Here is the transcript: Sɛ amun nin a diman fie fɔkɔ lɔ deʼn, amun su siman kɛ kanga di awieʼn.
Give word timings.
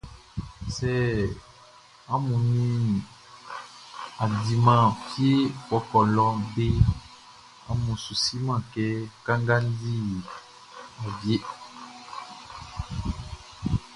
Sɛ 0.75 0.91
amun 2.13 2.41
nin 2.53 2.75
a 4.21 4.23
diman 4.45 4.83
fie 5.09 5.35
fɔkɔ 5.67 5.99
lɔ 6.15 6.25
deʼn, 6.53 6.85
amun 7.69 7.97
su 8.03 8.13
siman 8.23 8.59
kɛ 8.73 8.85
kanga 9.25 9.57
di 9.79 9.93
awieʼn. 11.03 11.43